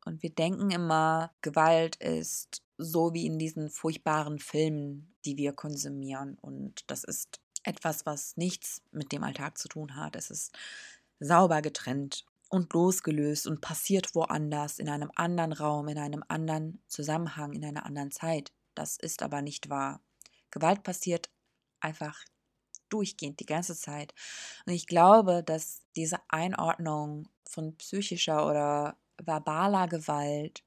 Und 0.05 0.23
wir 0.23 0.29
denken 0.29 0.71
immer, 0.71 1.33
Gewalt 1.41 1.95
ist 1.97 2.63
so 2.77 3.13
wie 3.13 3.25
in 3.25 3.39
diesen 3.39 3.69
furchtbaren 3.69 4.39
Filmen, 4.39 5.15
die 5.25 5.37
wir 5.37 5.53
konsumieren. 5.53 6.37
Und 6.41 6.83
das 6.87 7.03
ist 7.03 7.39
etwas, 7.63 8.05
was 8.05 8.37
nichts 8.37 8.81
mit 8.91 9.11
dem 9.11 9.23
Alltag 9.23 9.57
zu 9.57 9.67
tun 9.67 9.95
hat. 9.95 10.15
Es 10.15 10.29
ist 10.29 10.55
sauber 11.19 11.61
getrennt 11.61 12.25
und 12.49 12.71
losgelöst 12.73 13.47
und 13.47 13.61
passiert 13.61 14.13
woanders, 14.13 14.79
in 14.79 14.89
einem 14.89 15.11
anderen 15.15 15.53
Raum, 15.53 15.87
in 15.87 15.97
einem 15.97 16.23
anderen 16.27 16.81
Zusammenhang, 16.87 17.53
in 17.53 17.65
einer 17.65 17.85
anderen 17.85 18.11
Zeit. 18.11 18.51
Das 18.75 18.97
ist 18.97 19.23
aber 19.23 19.41
nicht 19.41 19.69
wahr. 19.69 20.01
Gewalt 20.51 20.83
passiert 20.83 21.29
einfach 21.79 22.23
durchgehend 22.89 23.39
die 23.39 23.45
ganze 23.45 23.75
Zeit. 23.75 24.13
Und 24.65 24.73
ich 24.73 24.85
glaube, 24.85 25.43
dass 25.43 25.81
diese 25.95 26.19
Einordnung 26.29 27.27
von 27.43 27.75
psychischer 27.77 28.47
oder 28.47 28.97
verbaler 29.23 29.87
Gewalt 29.87 30.63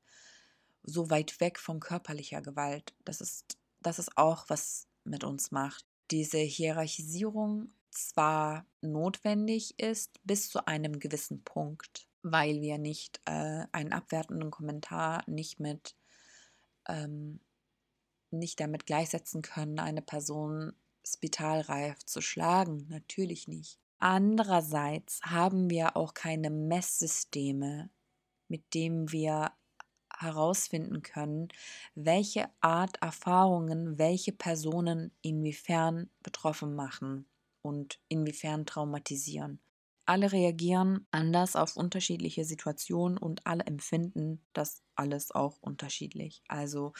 so 0.82 1.10
weit 1.10 1.40
weg 1.40 1.58
von 1.58 1.80
körperlicher 1.80 2.42
Gewalt. 2.42 2.94
Das 3.04 3.20
ist, 3.20 3.58
das 3.80 3.98
ist 3.98 4.16
auch, 4.16 4.44
was 4.48 4.86
mit 5.04 5.24
uns 5.24 5.50
macht. 5.50 5.84
Diese 6.10 6.38
Hierarchisierung 6.38 7.72
zwar 7.90 8.66
notwendig 8.80 9.78
ist 9.78 10.20
bis 10.24 10.48
zu 10.48 10.66
einem 10.66 10.98
gewissen 10.98 11.42
Punkt, 11.44 12.08
weil 12.22 12.60
wir 12.60 12.78
nicht 12.78 13.20
äh, 13.24 13.66
einen 13.72 13.92
abwertenden 13.92 14.50
Kommentar 14.50 15.22
nicht 15.26 15.60
mit 15.60 15.94
ähm, 16.88 17.40
nicht 18.30 18.60
damit 18.60 18.86
gleichsetzen 18.86 19.42
können, 19.42 19.78
eine 19.78 20.02
Person 20.02 20.74
spitalreif 21.06 22.04
zu 22.04 22.20
schlagen. 22.20 22.86
Natürlich 22.88 23.48
nicht. 23.48 23.78
Andererseits 23.98 25.20
haben 25.22 25.70
wir 25.70 25.96
auch 25.96 26.14
keine 26.14 26.50
Messsysteme, 26.50 27.90
mit 28.48 28.74
dem 28.74 29.12
wir 29.12 29.52
herausfinden 30.18 31.02
können, 31.02 31.48
welche 31.94 32.48
Art 32.60 33.00
Erfahrungen 33.02 33.98
welche 33.98 34.32
Personen 34.32 35.12
inwiefern 35.22 36.10
betroffen 36.22 36.74
machen 36.74 37.28
und 37.62 38.00
inwiefern 38.08 38.66
traumatisieren. 38.66 39.60
Alle 40.06 40.32
reagieren 40.32 41.06
anders 41.10 41.54
auf 41.54 41.76
unterschiedliche 41.76 42.44
Situationen 42.46 43.18
und 43.18 43.46
alle 43.46 43.64
empfinden 43.66 44.42
das 44.54 44.82
alles 44.94 45.30
auch 45.32 45.58
unterschiedlich. 45.60 46.42
Also 46.48 46.94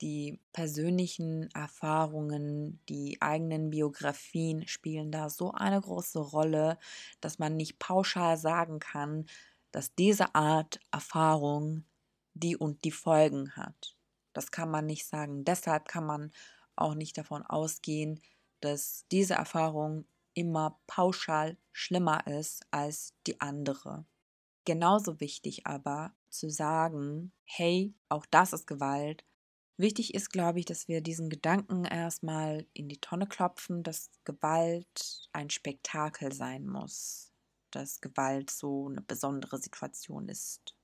die 0.00 0.40
persönlichen 0.52 1.50
Erfahrungen, 1.54 2.80
die 2.88 3.20
eigenen 3.20 3.70
Biografien 3.70 4.66
spielen 4.68 5.12
da 5.12 5.28
so 5.30 5.52
eine 5.52 5.80
große 5.80 6.18
Rolle, 6.18 6.78
dass 7.20 7.38
man 7.38 7.56
nicht 7.56 7.78
pauschal 7.78 8.36
sagen 8.38 8.78
kann, 8.78 9.26
dass 9.76 9.94
diese 9.94 10.34
Art 10.34 10.80
Erfahrung 10.90 11.84
die 12.32 12.56
und 12.56 12.82
die 12.84 12.90
Folgen 12.90 13.54
hat. 13.56 13.94
Das 14.32 14.50
kann 14.50 14.70
man 14.70 14.86
nicht 14.86 15.04
sagen. 15.04 15.44
Deshalb 15.44 15.86
kann 15.86 16.06
man 16.06 16.32
auch 16.76 16.94
nicht 16.94 17.18
davon 17.18 17.42
ausgehen, 17.42 18.22
dass 18.60 19.04
diese 19.12 19.34
Erfahrung 19.34 20.06
immer 20.32 20.80
pauschal 20.86 21.58
schlimmer 21.72 22.26
ist 22.26 22.66
als 22.70 23.12
die 23.26 23.38
andere. 23.42 24.06
Genauso 24.64 25.20
wichtig 25.20 25.66
aber 25.66 26.14
zu 26.30 26.48
sagen, 26.48 27.32
hey, 27.44 27.92
auch 28.08 28.24
das 28.24 28.54
ist 28.54 28.66
Gewalt. 28.66 29.26
Wichtig 29.76 30.14
ist, 30.14 30.30
glaube 30.30 30.58
ich, 30.58 30.64
dass 30.64 30.88
wir 30.88 31.02
diesen 31.02 31.28
Gedanken 31.28 31.84
erstmal 31.84 32.66
in 32.72 32.88
die 32.88 33.02
Tonne 33.02 33.26
klopfen, 33.26 33.82
dass 33.82 34.10
Gewalt 34.24 35.28
ein 35.34 35.50
Spektakel 35.50 36.32
sein 36.32 36.66
muss 36.66 37.35
dass 37.76 38.00
Gewalt 38.00 38.50
so 38.50 38.88
eine 38.88 39.02
besondere 39.02 39.58
Situation 39.58 40.28
ist. 40.28 40.74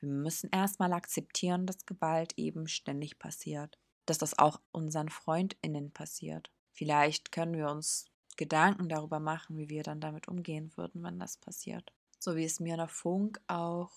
Wir 0.00 0.10
müssen 0.10 0.50
erstmal 0.50 0.92
akzeptieren, 0.92 1.66
dass 1.66 1.86
Gewalt 1.86 2.34
eben 2.36 2.68
ständig 2.68 3.18
passiert, 3.18 3.78
dass 4.06 4.18
das 4.18 4.38
auch 4.38 4.60
unseren 4.70 5.08
Freundinnen 5.08 5.92
passiert. 5.92 6.50
Vielleicht 6.72 7.32
können 7.32 7.54
wir 7.54 7.70
uns 7.70 8.06
Gedanken 8.36 8.88
darüber 8.88 9.20
machen, 9.20 9.56
wie 9.56 9.68
wir 9.68 9.82
dann 9.82 10.00
damit 10.00 10.28
umgehen 10.28 10.72
würden, 10.76 11.02
wenn 11.02 11.18
das 11.18 11.36
passiert. 11.36 11.92
So 12.18 12.36
wie 12.36 12.44
es 12.44 12.60
mir 12.60 12.76
der 12.76 12.88
Funk 12.88 13.40
auch 13.46 13.92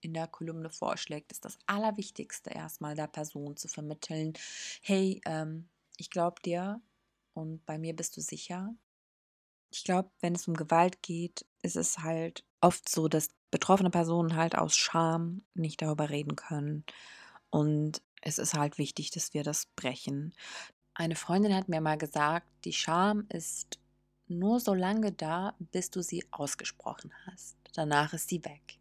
in 0.00 0.14
der 0.14 0.28
Kolumne 0.28 0.70
vorschlägt, 0.70 1.32
ist 1.32 1.44
das 1.44 1.58
Allerwichtigste 1.66 2.50
erstmal 2.50 2.94
der 2.94 3.08
Person 3.08 3.56
zu 3.56 3.66
vermitteln, 3.66 4.34
hey, 4.82 5.20
ähm, 5.24 5.68
ich 5.96 6.10
glaube 6.10 6.40
dir 6.42 6.80
und 7.34 7.64
bei 7.66 7.78
mir 7.78 7.96
bist 7.96 8.16
du 8.16 8.20
sicher. 8.20 8.74
Ich 9.70 9.84
glaube, 9.84 10.10
wenn 10.20 10.34
es 10.34 10.46
um 10.48 10.54
Gewalt 10.54 11.02
geht, 11.02 11.44
ist 11.62 11.76
es 11.76 11.98
halt 11.98 12.44
oft 12.60 12.88
so, 12.88 13.08
dass 13.08 13.30
betroffene 13.50 13.90
Personen 13.90 14.36
halt 14.36 14.56
aus 14.56 14.76
Scham 14.76 15.42
nicht 15.54 15.82
darüber 15.82 16.10
reden 16.10 16.36
können. 16.36 16.84
Und 17.50 18.02
es 18.22 18.38
ist 18.38 18.54
halt 18.54 18.78
wichtig, 18.78 19.10
dass 19.10 19.34
wir 19.34 19.42
das 19.42 19.66
brechen. 19.76 20.34
Eine 20.94 21.16
Freundin 21.16 21.54
hat 21.54 21.68
mir 21.68 21.80
mal 21.80 21.98
gesagt, 21.98 22.46
die 22.64 22.72
Scham 22.72 23.26
ist 23.28 23.78
nur 24.26 24.60
so 24.60 24.74
lange 24.74 25.12
da, 25.12 25.54
bis 25.58 25.90
du 25.90 26.02
sie 26.02 26.24
ausgesprochen 26.30 27.12
hast. 27.26 27.56
Danach 27.74 28.12
ist 28.12 28.28
sie 28.28 28.44
weg. 28.44 28.78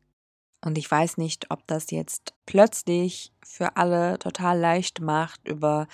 Und 0.62 0.78
ich 0.78 0.90
weiß 0.90 1.18
nicht, 1.18 1.52
ob 1.52 1.66
das 1.68 1.92
jetzt 1.92 2.34
plötzlich 2.46 3.32
für 3.44 3.78
alle 3.78 4.20
total 4.20 4.60
leicht 4.60 5.00
macht, 5.00 5.48
über 5.48 5.88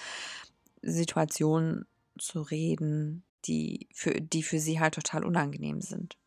Situationen 0.82 1.86
zu 2.18 2.42
reden, 2.42 3.24
die 3.46 3.88
für, 3.94 4.14
die 4.22 4.44
für 4.44 4.60
sie 4.60 4.80
halt 4.80 4.96
total 4.96 5.26
unangenehm 5.26 5.82
sind. 5.82 6.18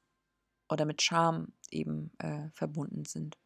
Oder 0.68 0.85
mit 0.85 1.02
Scham 1.02 1.52
eben 1.70 2.11
äh, 2.18 2.49
verbunden 2.54 3.04
sind. 3.04 3.37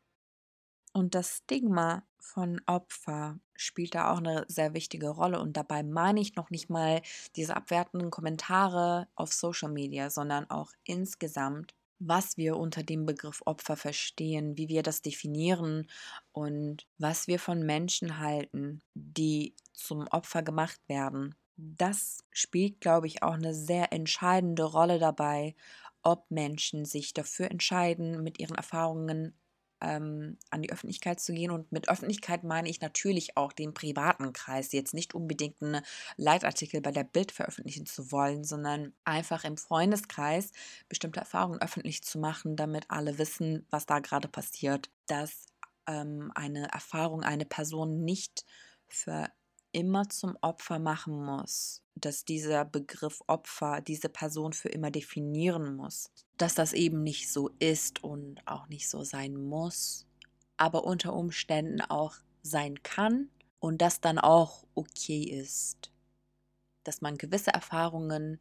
Und 0.93 1.15
das 1.15 1.39
Stigma 1.39 2.03
von 2.19 2.61
Opfer 2.67 3.39
spielt 3.55 3.95
da 3.95 4.13
auch 4.13 4.19
eine 4.19 4.45
sehr 4.49 4.75
wichtige 4.75 5.09
Rolle. 5.09 5.41
Und 5.41 5.57
dabei 5.57 5.83
meine 5.83 6.21
ich 6.21 6.35
noch 6.35 6.51
nicht 6.51 6.69
mal 6.69 7.03
diese 7.37 7.57
abwertenden 7.57 8.11
Kommentare 8.11 9.09
auf 9.15 9.33
Social 9.33 9.71
Media, 9.71 10.11
sondern 10.11 10.51
auch 10.51 10.73
insgesamt, 10.85 11.75
was 12.01 12.37
wir 12.37 12.57
unter 12.57 12.83
dem 12.83 13.07
Begriff 13.07 13.43
Opfer 13.45 13.77
verstehen, 13.77 14.57
wie 14.57 14.69
wir 14.69 14.83
das 14.83 15.03
definieren 15.03 15.87
und 16.33 16.87
was 16.99 17.29
wir 17.29 17.39
von 17.39 17.63
Menschen 17.65 18.19
halten, 18.19 18.83
die 18.95 19.55
zum 19.75 20.07
Opfer 20.09 20.43
gemacht 20.43 20.81
werden. 20.89 21.35
Das 21.57 22.25
spielt, 22.31 22.81
glaube 22.81 23.07
ich, 23.07 23.23
auch 23.23 23.35
eine 23.35 23.55
sehr 23.55 23.93
entscheidende 23.93 24.65
Rolle 24.65 24.99
dabei, 24.99 25.55
ob 26.03 26.31
Menschen 26.31 26.85
sich 26.85 27.15
dafür 27.15 27.51
entscheiden, 27.51 28.23
mit 28.23 28.39
ihren 28.39 28.57
Erfahrungen 28.57 29.35
ähm, 29.81 30.37
an 30.51 30.63
die 30.63 30.73
Öffentlichkeit 30.73 31.21
zu 31.21 31.33
gehen. 31.33 31.51
Und 31.51 31.73
mit 31.73 31.89
Öffentlichkeit 31.89 32.45
meine 32.45 32.69
ich 32.69 32.81
natürlich 32.81 33.37
auch 33.37 33.53
den 33.53 33.75
privaten 33.75 34.33
Kreis, 34.33 34.73
jetzt 34.73 34.95
nicht 34.95 35.15
unbedingt 35.15 35.63
einen 35.63 35.83
Leitartikel 36.17 36.81
bei 36.81 36.93
der 36.93 37.05
Bild 37.05 37.33
veröffentlichen 37.33 37.87
zu 37.87 38.13
wollen, 38.13 38.45
sondern 38.45 38.93
einfach 39.05 39.45
im 39.45 39.57
Freundeskreis 39.57 40.53
bestimmte 40.89 41.21
Erfahrungen 41.21 41.61
öffentlich 41.61 42.03
zu 42.03 42.19
machen, 42.19 42.57
damit 42.57 42.87
alle 42.89 43.19
wissen, 43.19 43.67
was 43.71 43.87
da 43.87 44.01
gerade 44.01 44.29
passiert. 44.29 44.91
Dass 45.07 45.47
ähm, 45.87 46.31
eine 46.35 46.69
Erfahrung 46.73 47.23
eine 47.23 47.47
Person 47.47 48.05
nicht 48.05 48.45
für 48.89 49.31
immer 49.73 50.09
zum 50.09 50.37
Opfer 50.41 50.79
machen 50.79 51.25
muss, 51.25 51.83
dass 51.95 52.25
dieser 52.25 52.65
Begriff 52.65 53.23
Opfer 53.27 53.81
diese 53.81 54.09
Person 54.09 54.53
für 54.53 54.69
immer 54.69 54.91
definieren 54.91 55.77
muss, 55.77 56.11
dass 56.37 56.55
das 56.55 56.73
eben 56.73 57.03
nicht 57.03 57.33
so 57.33 57.51
ist 57.59 58.03
und 58.03 58.41
auch 58.47 58.69
nicht 58.69 58.89
so 58.89 59.05
sein 59.05 59.37
muss, 59.37 60.07
aber 60.57 60.85
unter 60.85 61.15
Umständen 61.15 61.81
auch 61.81 62.17
sein 62.43 62.83
kann 62.83 63.31
und 63.59 63.83
das 63.83 64.01
dann 64.01 64.19
auch 64.19 64.65
okay 64.75 65.23
ist, 65.23 65.93
dass 66.85 67.01
man 67.01 67.19
gewisse 67.19 67.53
Erfahrungen 67.53 68.39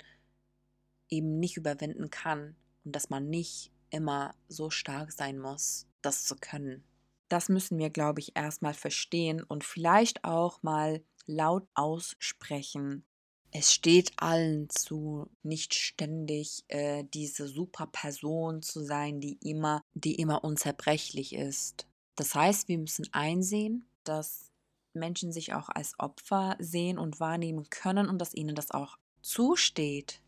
eben 1.10 1.40
nicht 1.40 1.58
überwinden 1.58 2.10
kann 2.10 2.56
und 2.86 2.96
dass 2.96 3.10
man 3.10 3.30
nicht 3.30 3.72
immer 3.90 4.36
so 4.48 4.70
stark 4.70 5.12
sein 5.12 5.40
muss, 5.40 5.88
das 6.02 6.26
zu 6.26 6.36
können. 6.36 6.84
Das 7.28 7.50
müssen 7.50 7.78
wir, 7.78 7.90
glaube 7.90 8.22
ich, 8.22 8.36
erstmal 8.36 8.74
verstehen 8.74 9.44
und 9.44 9.64
vielleicht 9.64 10.24
auch 10.24 10.64
mal 10.64 11.04
laut 11.30 11.68
aussprechen. 11.76 13.06
Es 13.52 13.74
steht 13.74 14.12
allen 14.18 14.70
zu, 14.70 15.30
nicht 15.44 15.74
ständig 15.74 16.64
äh, 16.68 17.04
diese 17.14 17.48
super 17.48 17.88
Person 17.88 18.62
zu 18.62 18.84
sein, 18.84 19.22
die 19.22 19.38
immer, 19.42 19.82
die 19.94 20.16
immer 20.16 20.44
unzerbrechlich 20.44 21.34
ist. 21.34 21.88
Das 22.16 22.36
heißt, 22.36 22.68
wir 22.68 22.78
müssen 22.78 23.08
einsehen, 23.12 23.88
dass 24.04 24.52
Menschen 24.94 25.32
sich 25.32 25.54
auch 25.54 25.70
als 25.70 25.94
Opfer 26.00 26.58
sehen 26.60 26.98
und 26.98 27.20
wahrnehmen 27.20 27.70
können 27.70 28.08
und 28.08 28.20
dass 28.20 28.34
ihnen 28.34 28.56
das 28.56 28.72
auch 28.72 28.98
zusteht. 29.22 30.22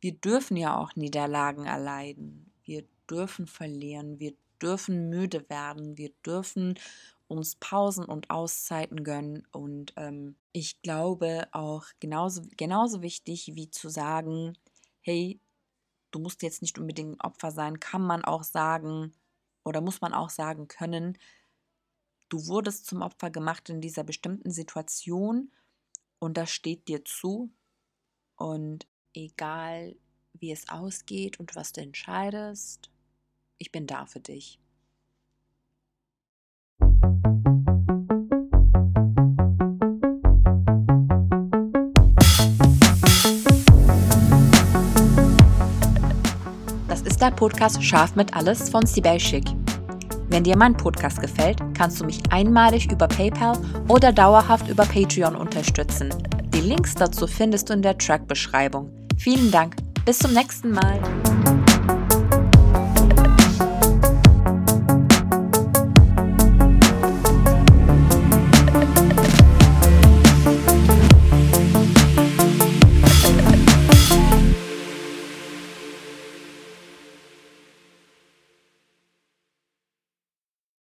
Wir 0.00 0.12
dürfen 0.12 0.56
ja 0.56 0.76
auch 0.76 0.96
Niederlagen 0.96 1.66
erleiden. 1.66 2.52
Wir 2.64 2.84
dürfen 3.10 3.46
verlieren. 3.46 4.18
Wir 4.18 4.34
dürfen 4.62 5.08
müde 5.08 5.48
werden. 5.50 5.98
Wir 5.98 6.10
dürfen 6.24 6.78
uns 7.28 7.56
Pausen 7.56 8.04
und 8.04 8.30
Auszeiten 8.30 9.04
gönnen. 9.04 9.46
Und 9.52 9.92
ähm, 9.96 10.36
ich 10.52 10.82
glaube 10.82 11.46
auch 11.52 11.84
genauso, 12.00 12.42
genauso 12.56 13.02
wichtig 13.02 13.52
wie 13.54 13.70
zu 13.70 13.88
sagen, 13.88 14.56
hey, 15.00 15.40
du 16.10 16.18
musst 16.18 16.42
jetzt 16.42 16.62
nicht 16.62 16.78
unbedingt 16.78 17.16
ein 17.16 17.20
Opfer 17.20 17.50
sein, 17.50 17.80
kann 17.80 18.02
man 18.02 18.24
auch 18.24 18.42
sagen 18.42 19.12
oder 19.64 19.80
muss 19.80 20.00
man 20.00 20.14
auch 20.14 20.30
sagen 20.30 20.66
können, 20.68 21.18
du 22.30 22.46
wurdest 22.46 22.86
zum 22.86 23.02
Opfer 23.02 23.30
gemacht 23.30 23.68
in 23.68 23.80
dieser 23.80 24.04
bestimmten 24.04 24.50
Situation 24.50 25.52
und 26.18 26.36
das 26.36 26.50
steht 26.50 26.88
dir 26.88 27.04
zu. 27.04 27.52
Und 28.36 28.86
egal 29.14 29.96
wie 30.32 30.52
es 30.52 30.68
ausgeht 30.68 31.40
und 31.40 31.56
was 31.56 31.72
du 31.72 31.80
entscheidest, 31.80 32.90
ich 33.58 33.72
bin 33.72 33.86
da 33.86 34.06
für 34.06 34.20
dich. 34.20 34.60
Ist 47.18 47.22
der 47.22 47.32
Podcast 47.32 47.82
Scharf 47.82 48.14
mit 48.14 48.36
Alles 48.36 48.70
von 48.70 48.86
Sibel 48.86 49.18
Schick. 49.18 49.42
Wenn 50.28 50.44
dir 50.44 50.56
mein 50.56 50.76
Podcast 50.76 51.20
gefällt, 51.20 51.58
kannst 51.76 52.00
du 52.00 52.04
mich 52.04 52.20
einmalig 52.30 52.92
über 52.92 53.08
PayPal 53.08 53.58
oder 53.88 54.12
dauerhaft 54.12 54.68
über 54.68 54.84
Patreon 54.84 55.34
unterstützen. 55.34 56.10
Die 56.54 56.60
Links 56.60 56.94
dazu 56.94 57.26
findest 57.26 57.70
du 57.70 57.72
in 57.72 57.82
der 57.82 57.98
Track-Beschreibung. 57.98 58.92
Vielen 59.16 59.50
Dank. 59.50 59.74
Bis 60.04 60.20
zum 60.20 60.32
nächsten 60.32 60.70
Mal. 60.70 61.00